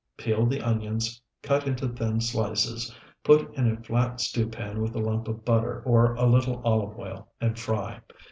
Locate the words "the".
0.47-0.59